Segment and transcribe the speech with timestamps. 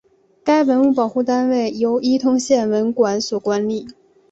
[0.43, 3.87] 该文物保护单位由伊通县文管所管理。